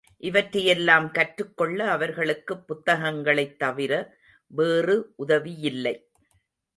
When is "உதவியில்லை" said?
5.15-5.95